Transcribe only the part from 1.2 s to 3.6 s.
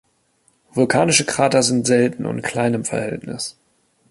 Krater sind selten und klein im Verhältnis.